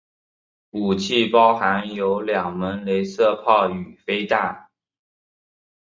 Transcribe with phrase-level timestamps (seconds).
[0.71, 4.65] 武器包含有两门雷射炮与飞弹。